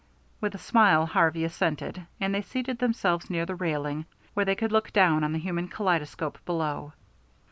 [0.39, 4.71] With a smile Harvey assented, and they seated themselves near the railing, where they could
[4.71, 6.93] look down on the human kaleidoscope below.